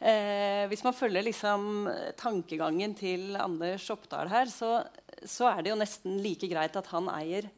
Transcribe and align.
Eh, 0.00 0.64
hvis 0.68 0.82
man 0.84 0.96
følger 0.96 1.24
liksom 1.24 1.86
tankegangen 2.18 2.96
til 2.98 3.36
Anders 3.40 3.86
Oppdal 3.94 4.32
her, 4.32 4.50
så, 4.50 4.80
så 5.22 5.48
er 5.52 5.62
det 5.62 5.72
jo 5.72 5.80
nesten 5.80 6.18
like 6.24 6.50
greit 6.50 6.76
at 6.76 6.90
han 6.92 7.08
eier 7.14 7.48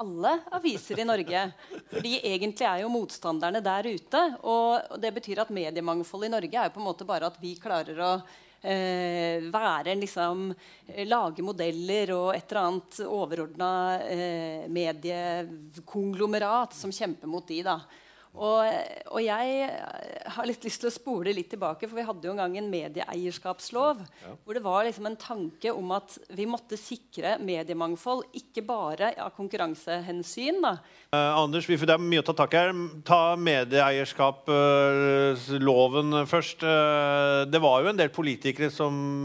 alle 0.00 0.30
aviser 0.56 1.00
i 1.00 1.04
Norge. 1.04 1.52
Fordi 1.90 2.20
egentlig 2.24 2.66
er 2.68 2.80
jo 2.82 2.88
motstanderne 2.92 3.60
der 3.64 3.86
ute. 3.92 4.22
Og 4.48 4.98
det 5.02 5.12
betyr 5.16 5.38
at 5.44 5.54
mediemangfold 5.54 6.24
i 6.26 6.32
Norge 6.32 6.58
er 6.58 6.64
jo 6.68 6.74
på 6.76 6.82
en 6.82 6.88
måte 6.88 7.08
bare 7.08 7.26
at 7.28 7.38
vi 7.42 7.52
klarer 7.60 7.96
å 8.00 8.12
eh, 8.62 9.38
være 9.52 9.94
liksom 10.00 10.54
Lage 11.08 11.42
modeller 11.44 12.14
og 12.16 12.36
et 12.36 12.50
eller 12.50 12.62
annet 12.62 13.00
overordna 13.06 13.72
eh, 14.06 14.62
mediekonglomerat 14.72 16.74
som 16.76 16.92
kjemper 16.92 17.26
mot 17.30 17.48
de. 17.48 17.62
da. 17.66 17.80
Og, 18.32 18.64
og, 19.12 19.20
jeg 19.20 19.68
har 20.32 20.46
litt 20.48 20.64
lyst 20.64 20.80
til 20.80 20.88
å 20.88 20.94
spole 20.94 21.34
litt 21.36 21.52
tilbake, 21.52 21.84
for 21.84 22.00
vi 22.00 22.06
hadde 22.06 22.24
jo 22.24 22.32
en 22.32 22.40
gang 22.40 22.56
en 22.56 22.70
medieeierskapslov 22.72 24.00
ja. 24.00 24.32
hvor 24.40 24.56
det 24.56 24.64
var 24.64 24.88
liksom 24.88 25.04
en 25.10 25.18
tanke 25.20 25.68
om 25.68 25.92
at 25.92 26.16
vi 26.32 26.48
måtte 26.48 26.80
sikre 26.80 27.36
mediemangfold, 27.44 28.24
ikke 28.40 28.64
bare 28.64 29.12
av 29.20 29.36
konkurransehensyn. 29.36 30.64
da. 30.64 30.80
Uh, 31.12 31.36
Anders, 31.42 31.68
det 31.68 31.92
er 31.92 32.00
mye 32.00 32.24
å 32.24 32.26
ta 32.30 32.32
tak 32.40 32.56
i 32.56 32.58
her. 32.62 32.72
Ta 33.04 33.36
medieeierskapsloven 33.36 36.16
uh, 36.16 36.24
først. 36.28 36.64
Uh, 36.64 37.44
det 37.52 37.60
var 37.60 37.84
jo 37.84 37.88
en 37.92 38.00
del 38.00 38.08
politikere 38.16 38.72
som 38.72 39.20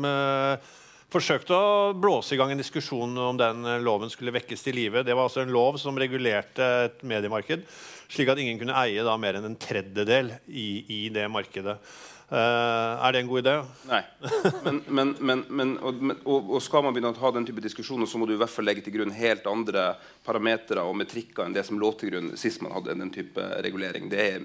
forsøkte 1.14 1.56
å 1.56 1.94
blåse 1.96 2.36
i 2.36 2.40
gang 2.40 2.52
en 2.52 2.60
diskusjon 2.60 3.14
om 3.30 3.38
den 3.40 3.64
loven 3.86 4.12
skulle 4.12 4.34
vekkes 4.36 4.66
til 4.66 4.76
live. 4.76 5.06
Det 5.08 5.16
var 5.16 5.30
altså 5.30 5.46
en 5.46 5.54
lov 5.56 5.80
som 5.80 5.98
regulerte 6.00 6.66
et 6.88 7.06
mediemarked 7.08 7.64
slik 8.12 8.32
at 8.32 8.42
ingen 8.42 8.60
kunne 8.60 8.76
eie 8.80 9.04
da, 9.06 9.16
mer 9.20 9.38
enn 9.38 9.50
en 9.50 9.60
tredjedel 9.60 10.32
i, 10.48 10.70
i 10.88 11.02
det 11.14 11.28
markedet. 11.32 11.78
Uh, 12.28 13.00
er 13.08 13.14
det 13.16 13.22
en 13.22 13.30
god 13.30 13.40
idé? 13.40 13.52
Nei. 13.88 14.02
Men, 14.66 14.80
men, 14.92 15.12
men, 15.24 15.44
men 15.48 15.70
og, 15.80 16.02
og, 16.26 16.50
og, 16.58 16.58
skal 16.64 16.84
man 16.84 16.92
begynne 16.96 17.14
å 17.14 17.22
ha 17.22 17.32
den 17.32 17.46
type 17.48 17.64
diskusjoner, 17.64 18.10
så 18.10 18.20
må 18.20 18.28
du 18.28 18.34
i 18.36 18.40
hvert 18.40 18.52
fall 18.52 18.68
legge 18.68 18.84
til 18.84 18.98
grunn 18.98 19.14
helt 19.16 19.48
andre 19.48 19.86
parametere 20.28 20.84
og 20.84 20.98
metrikker 21.00 21.46
enn 21.46 21.56
det 21.56 21.64
som 21.68 21.80
lå 21.80 21.94
til 21.96 22.12
grunn 22.12 22.34
sist 22.40 22.60
man 22.66 22.76
hadde 22.76 22.98
den 23.00 23.14
type 23.16 23.46
regulering. 23.64 24.10
Det 24.12 24.20
er 24.26 24.44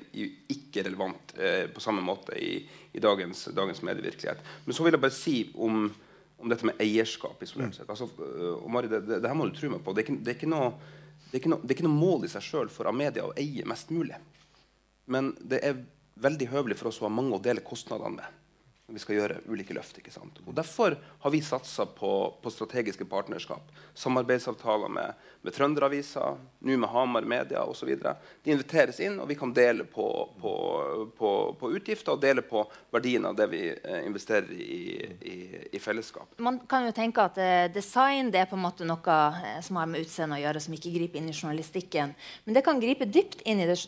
ikke 0.55 0.87
relevant 0.87 1.35
eh, 1.35 1.67
på 1.75 1.83
samme 1.83 2.05
måte 2.07 2.39
i, 2.39 2.61
i 2.95 3.03
dagens, 3.03 3.49
dagens, 3.57 3.83
medievirkelighet. 3.83 4.47
Men 4.67 4.79
så 4.79 4.87
vil 4.87 4.95
jeg 4.95 5.03
bare 5.03 5.19
si 5.19 5.37
om, 5.59 5.89
om 6.43 6.51
dette 6.51 6.67
med 6.67 6.81
eierskap 6.83 7.43
isolert 7.45 7.77
sett. 7.79 7.89
Altså, 7.91 8.09
uh, 8.19 8.67
Mari, 8.71 8.91
det, 8.91 9.05
det, 9.07 9.21
det, 9.23 9.31
her 9.31 9.39
må 9.39 9.47
du 9.49 9.55
tro 9.57 9.71
meg 9.73 9.85
på. 9.85 9.95
Det 9.95 10.03
er 10.03 10.09
ikke, 10.09 10.19
det 10.21 10.35
er 10.35 10.41
ikke 10.41 10.53
noe 10.53 10.75
det 11.33 11.39
er, 11.39 11.49
no, 11.49 11.57
det 11.63 11.71
er 11.71 11.79
ikke 11.79 11.87
noe, 11.87 11.97
mål 11.97 12.27
i 12.27 12.29
seg 12.29 12.45
sjøl 12.45 12.69
for 12.69 12.91
Amedia 12.91 13.25
å 13.25 13.33
eie 13.41 13.65
mest 13.65 13.89
mulig. 13.95 14.19
Men 15.09 15.31
det 15.41 15.63
er 15.65 15.79
veldig 16.21 16.51
høvelig 16.53 16.77
for 16.77 16.91
oss 16.91 17.01
å 17.01 17.07
ha 17.07 17.13
mange 17.15 17.39
å 17.39 17.43
dele 17.43 17.65
kostnadene 17.65 18.19
med 18.19 18.42
vi 18.93 19.01
skal 19.01 19.17
gjøre 19.17 19.41
ulike 19.49 19.75
løft. 19.75 19.99
ikke 19.99 20.13
sant? 20.13 20.41
Og 20.47 20.55
Derfor 20.55 20.97
har 21.23 21.31
vi 21.31 21.41
satsa 21.43 21.87
på, 21.87 22.13
på, 22.43 22.51
strategiske 22.51 23.05
partnerskap. 23.09 23.73
Samarbeidsavtaler 23.95 24.89
med, 24.93 25.15
med 25.43 25.55
Trønderavisa, 25.55 26.35
nå 26.61 26.77
med 26.79 26.91
Hamar 26.93 27.27
Media 27.29 27.65
osv. 27.65 27.91
De 28.43 28.53
inviteres 28.53 29.01
inn, 29.01 29.19
og 29.21 29.29
vi 29.31 29.37
kan 29.39 29.53
dele 29.57 29.85
på, 29.89 30.07
på, 30.41 30.53
på, 31.59 31.71
utgifter 31.73 32.15
og 32.15 32.23
dele 32.23 32.45
på 32.47 32.65
verdien 32.93 33.27
av 33.29 33.37
det 33.39 33.49
vi 33.53 33.63
eh, 33.73 34.03
investerer 34.07 34.53
i, 34.53 34.83
i, 35.21 35.37
i, 35.73 35.81
fellesskap. 35.81 36.37
Man 36.43 36.61
kan 36.69 36.87
jo 36.87 36.95
tenke 36.97 37.25
at 37.25 37.41
eh, 37.41 37.67
design 37.73 38.31
det 38.33 38.45
er 38.45 38.51
på 38.51 38.59
en 38.59 38.65
måte 38.67 38.87
noe 38.89 39.19
eh, 39.33 39.59
som 39.65 39.81
har 39.81 39.91
med 39.91 40.05
utseende 40.05 40.39
å 40.39 40.45
gjøre, 40.45 40.63
som 40.63 40.77
ikke 40.77 40.95
griper 40.95 41.23
inn 41.23 41.33
i 41.33 41.37
journalistikken. 41.37 42.15
Men 42.45 42.59
det 42.59 42.65
kan 42.67 42.83
gripe 42.83 43.09
dypt 43.09 43.43
inn 43.49 43.63
i 43.63 43.69
det 43.69 43.79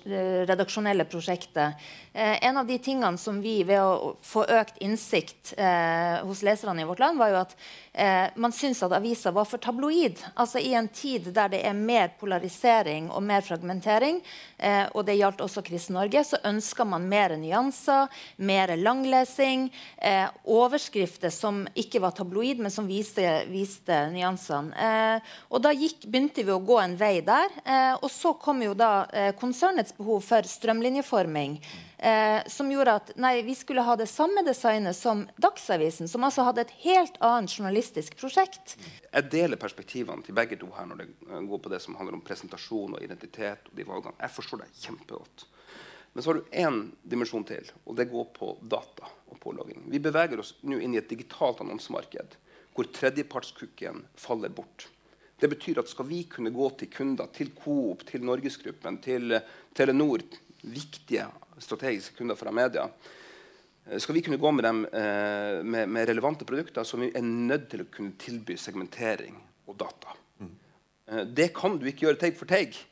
redaksjonelle 0.48 1.06
prosjektet. 1.10 1.80
En 2.14 2.56
av 2.60 2.66
de 2.66 2.76
tingene 2.78 3.18
som 3.18 3.40
vi 3.42 3.56
ved 3.66 3.80
å 3.82 4.14
få 4.22 4.44
økt 4.46 4.78
innsats 4.84 4.93
innsikt 4.94 5.54
eh, 5.56 6.24
hos 6.26 6.42
leserne 6.42 6.82
i 6.82 6.84
vårt 6.84 6.98
land, 7.02 7.18
var 7.18 7.32
jo 7.32 7.40
at 7.40 7.54
eh, 7.92 8.30
man 8.38 8.52
syntes 8.54 8.82
at 8.86 8.94
avisa 8.94 9.32
var 9.34 9.46
for 9.48 9.62
tabloid. 9.62 10.20
Altså 10.38 10.62
I 10.62 10.74
en 10.78 10.88
tid 10.88 11.30
der 11.34 11.50
det 11.50 11.62
er 11.66 11.74
mer 11.74 12.12
polarisering 12.20 13.10
og 13.10 13.24
mer 13.26 13.42
fragmentering, 13.44 14.20
eh, 14.58 14.86
og 14.94 15.06
det 15.08 15.18
gjaldt 15.18 15.42
også 15.44 15.64
Kristen-Norge, 15.66 16.24
så 16.24 16.40
ønska 16.46 16.86
man 16.86 17.08
mer 17.10 17.34
nyanser, 17.40 18.10
mer 18.36 18.74
langlesing, 18.78 19.66
eh, 19.98 20.28
overskrifter 20.44 21.32
som 21.34 21.64
ikke 21.74 22.02
var 22.04 22.14
tabloid, 22.14 22.62
men 22.62 22.74
som 22.74 22.86
viste, 22.88 23.26
viste 23.50 23.98
nyansene. 24.14 24.74
Eh, 24.74 25.34
og 25.50 25.64
da 25.64 25.74
gikk, 25.74 26.06
begynte 26.06 26.44
vi 26.46 26.54
å 26.54 26.62
gå 26.62 26.78
en 26.82 26.96
vei 27.00 27.18
der. 27.24 27.50
Eh, 27.64 27.94
og 27.98 28.10
så 28.12 28.34
kom 28.38 28.62
jo 28.62 28.74
da 28.78 28.92
konsernets 29.40 29.94
behov 29.96 30.22
for 30.26 30.46
strømlinjeforming 30.46 31.58
eh, 31.98 32.40
som 32.50 32.70
gjorde 32.72 32.96
at 32.98 33.12
nei, 33.20 33.42
vi 33.46 33.54
skulle 33.58 33.84
ha 33.86 33.96
det 33.96 34.08
samme 34.10 34.44
designet 34.46 34.96
som 34.96 35.24
Dagsavisen, 35.40 36.08
som 36.10 36.24
altså 36.26 36.46
hadde 36.46 36.64
et 36.64 36.76
helt 36.84 37.18
annet 37.24 37.54
journalistisk 37.54 38.16
prosjekt. 38.20 38.76
Jeg 39.10 39.30
deler 39.32 39.60
perspektivene 39.60 40.26
til 40.26 40.36
begge 40.36 40.58
to 40.60 40.70
her 40.76 40.88
når 40.90 41.02
det 41.02 41.08
går 41.48 41.64
på 41.64 41.72
det 41.72 41.82
som 41.84 41.98
handler 41.98 42.18
om 42.18 42.24
presentasjon 42.24 42.96
og 42.98 43.02
identitet. 43.04 43.68
og 43.70 43.74
de 43.74 43.84
valgene. 43.88 44.16
Jeg 44.20 44.36
forstår 44.36 44.64
det 44.64 44.72
kjempegodt. 44.78 45.46
Men 46.14 46.22
så 46.22 46.30
har 46.30 46.34
du 46.34 46.50
én 46.54 46.80
dimensjon 47.02 47.44
til, 47.44 47.70
og 47.84 47.96
det 47.98 48.06
går 48.10 48.26
på 48.36 48.52
data 48.62 49.08
og 49.32 49.38
pålogging. 49.42 49.82
Vi 49.90 49.98
beveger 49.98 50.38
oss 50.38 50.54
nå 50.62 50.78
inn 50.78 50.94
i 50.94 51.00
et 51.00 51.10
digitalt 51.10 51.62
annonsemarked 51.64 52.36
hvor 52.74 52.90
tredjepartskukken 52.94 54.04
faller 54.18 54.52
bort. 54.54 54.88
Det 55.38 55.50
betyr 55.50 55.80
at 55.82 55.90
skal 55.90 56.06
vi 56.06 56.22
kunne 56.30 56.54
gå 56.54 56.68
til 56.78 56.90
kunder, 56.90 57.26
til 57.34 57.50
Coop, 57.58 58.04
til 58.06 58.22
Norgesgruppen, 58.26 59.00
til 59.02 59.34
Telenor, 59.74 60.22
viktige 60.62 61.26
strategiske 61.62 62.16
kunder 62.18 62.38
fra 62.38 62.52
media, 62.54 62.88
eh, 63.86 63.98
skal 63.98 64.16
vi 64.16 64.22
kunne 64.26 64.40
gå 64.40 64.52
med 64.52 64.64
dem 64.64 64.84
eh, 64.86 65.60
med, 65.62 65.88
med, 65.88 66.08
relevante 66.08 66.46
produkter, 66.48 66.84
så 66.84 67.00
vi 67.00 67.12
er 67.14 67.24
nødt 67.24 67.68
til 67.72 67.84
å 67.84 67.90
kunne 67.92 68.16
tilby 68.20 68.56
segmentering 68.60 69.36
og 69.66 69.78
data. 69.80 70.16
Mm. 70.40 70.50
Eh, 71.06 71.24
det 71.36 71.52
kan 71.56 71.78
du 71.78 71.86
ikke 71.88 72.08
gjøre 72.08 72.20
take 72.20 72.38
for 72.38 72.50
take 72.50 72.90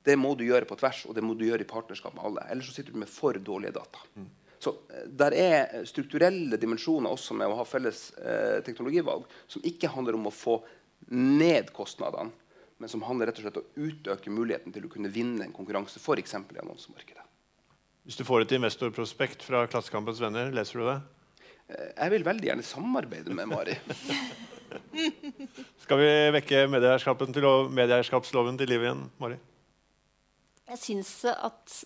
Det 0.00 0.16
må 0.16 0.32
du 0.34 0.46
gjøre 0.46 0.64
på 0.64 0.78
tvers, 0.80 1.04
og 1.06 1.14
det 1.14 1.22
må 1.22 1.34
du 1.36 1.44
gjøre 1.44 1.60
i 1.60 1.68
partnerskap 1.68 2.14
med 2.16 2.24
alle. 2.24 2.46
Ellers 2.50 2.70
så 2.70 2.78
sitter 2.78 2.94
du 2.94 3.02
med 3.02 3.10
for 3.12 3.36
dårlige 3.36 3.76
data. 3.76 4.00
Mm. 4.16 4.30
Så 4.60 4.74
eh, 4.88 5.06
Der 5.08 5.36
er 5.36 5.86
strukturelle 5.88 6.58
dimensjoner 6.60 7.12
også 7.12 7.36
med 7.36 7.48
å 7.48 7.56
ha 7.60 7.66
felles 7.68 8.10
eh, 8.20 8.60
teknologivalg 8.66 9.24
som 9.48 9.64
ikke 9.64 9.92
handler 9.92 10.18
om 10.18 10.28
å 10.28 10.34
få 10.34 10.60
ned 11.16 11.72
kostnadene, 11.76 12.32
men 12.80 12.88
som 12.88 13.02
handler 13.04 13.28
rett 13.28 13.40
og 13.40 13.46
slett 13.46 13.58
om 13.60 13.64
å 13.64 13.88
utøke 13.88 14.32
muligheten 14.32 14.72
til 14.72 14.86
å 14.86 14.92
kunne 14.92 15.12
vinne 15.12 15.46
en 15.46 15.56
konkurranse, 15.56 16.00
f.eks. 16.00 16.36
i 16.36 16.60
annonsemarkedet. 16.60 17.19
Hvis 18.04 18.16
du 18.16 18.24
får 18.24 18.46
et 18.46 18.56
investorprospekt 18.56 19.44
fra 19.44 19.66
Klassekampens 19.70 20.20
venner, 20.22 20.50
leser 20.54 20.80
du 20.80 20.86
det? 20.88 20.98
Eh, 21.68 21.90
jeg 21.92 22.14
vil 22.14 22.26
veldig 22.26 22.50
gjerne 22.50 22.66
samarbeide 22.66 23.36
med 23.36 23.50
Mari. 23.50 23.76
Skal 25.84 26.00
vi 26.00 26.10
vekke 26.38 26.66
medieeierskapsloven 26.70 28.60
til 28.60 28.70
liv 28.70 28.86
igjen, 28.86 29.06
Mari? 29.20 29.38
Jeg 30.70 30.78
syns 30.78 31.14
at 31.32 31.80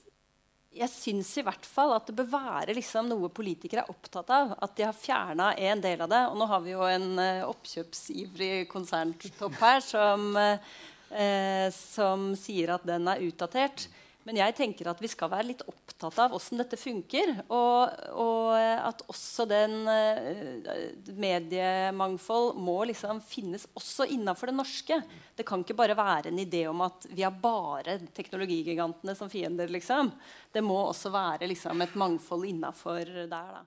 jeg 0.75 0.91
syns 0.91 1.29
i 1.39 1.45
hvert 1.47 1.67
fall 1.69 1.93
at 1.95 2.09
det 2.09 2.17
bør 2.19 2.33
være 2.33 2.75
liksom 2.75 3.07
noe 3.11 3.31
politikere 3.33 3.85
er 3.85 3.93
opptatt 3.93 4.31
av. 4.35 4.57
At 4.65 4.75
de 4.79 4.89
har 4.89 4.97
fjerna 4.97 5.53
en 5.55 5.83
del 5.83 6.03
av 6.03 6.11
det. 6.11 6.23
Og 6.31 6.41
nå 6.41 6.49
har 6.51 6.65
vi 6.65 6.75
jo 6.75 6.83
en 6.89 7.21
uh, 7.21 7.47
oppkjøpsivrig 7.47 8.67
konserntopp 8.73 9.55
her 9.61 9.85
som, 9.85 10.33
eh, 10.35 11.69
som 11.75 12.33
sier 12.39 12.75
at 12.75 12.87
den 12.89 13.07
er 13.11 13.23
utdatert. 13.23 13.87
Men 14.25 14.39
jeg 14.41 14.55
tenker 14.57 14.89
at 14.89 15.01
vi 15.03 15.11
skal 15.13 15.31
være 15.33 15.49
litt 15.51 15.65
opptatt 15.69 16.17
av 16.23 16.33
hvordan 16.33 16.63
dette 16.63 16.79
funker. 16.81 17.33
Og, 17.53 17.93
og 18.21 18.55
at 18.57 19.05
også 19.13 19.47
den 19.51 19.77
uh, 19.85 21.11
mediemangfold 21.13 22.55
må 22.57 22.79
liksom 22.89 23.21
finnes 23.25 23.67
også 23.77 24.09
innafor 24.17 24.51
det 24.51 24.57
norske. 24.57 25.01
Det 25.37 25.47
kan 25.49 25.65
ikke 25.65 25.77
bare 25.77 25.99
være 25.99 26.33
en 26.33 26.41
idé 26.41 26.65
om 26.71 26.81
at 26.87 27.09
vi 27.13 27.27
har 27.27 27.37
bare 27.37 27.99
teknologigigantene 28.17 29.17
som 29.19 29.33
fiender. 29.33 29.69
liksom. 29.69 30.13
Det 30.53 30.65
må 30.65 30.81
også 30.87 31.13
være 31.13 31.51
liksom, 31.53 31.85
et 31.85 32.01
mangfold 32.01 32.49
innafor 32.49 33.05
der. 33.05 33.29
da. 33.29 33.65